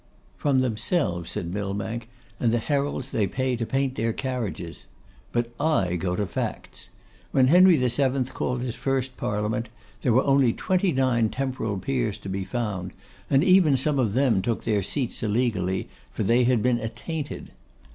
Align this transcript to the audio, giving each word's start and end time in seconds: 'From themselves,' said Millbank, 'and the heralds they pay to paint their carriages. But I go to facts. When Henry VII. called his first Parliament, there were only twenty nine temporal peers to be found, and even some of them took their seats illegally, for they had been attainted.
'From 0.35 0.61
themselves,' 0.61 1.29
said 1.29 1.53
Millbank, 1.53 2.09
'and 2.39 2.51
the 2.51 2.57
heralds 2.57 3.11
they 3.11 3.27
pay 3.27 3.55
to 3.55 3.67
paint 3.67 3.93
their 3.93 4.11
carriages. 4.13 4.85
But 5.31 5.51
I 5.59 5.95
go 5.95 6.15
to 6.15 6.25
facts. 6.25 6.89
When 7.31 7.49
Henry 7.49 7.77
VII. 7.77 8.23
called 8.23 8.63
his 8.63 8.73
first 8.73 9.15
Parliament, 9.15 9.69
there 10.01 10.11
were 10.11 10.23
only 10.23 10.53
twenty 10.53 10.91
nine 10.91 11.29
temporal 11.29 11.77
peers 11.77 12.17
to 12.17 12.29
be 12.29 12.43
found, 12.43 12.93
and 13.29 13.43
even 13.43 13.77
some 13.77 13.99
of 13.99 14.13
them 14.13 14.41
took 14.41 14.63
their 14.63 14.81
seats 14.81 15.21
illegally, 15.21 15.87
for 16.09 16.23
they 16.23 16.45
had 16.45 16.63
been 16.63 16.79
attainted. 16.79 17.51